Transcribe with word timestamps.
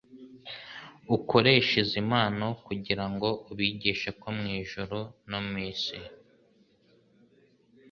Ukoreshe 1.15 1.75
izi 1.83 1.99
mpano 2.09 2.47
kugira 2.65 3.05
ngo 3.11 3.29
ubigishe 3.51 4.09
ko 4.19 4.27
mu 4.37 4.45
ijuru 4.59 4.99
no 5.29 5.39
mu 5.47 5.55
isi 5.69 5.99